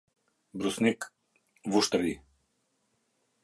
[0.61, 1.05] Brusnik,
[1.63, 2.15] Vushtrri